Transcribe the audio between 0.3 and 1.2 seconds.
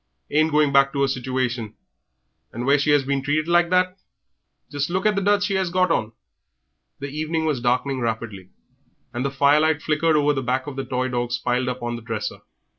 Ain't going back to 'er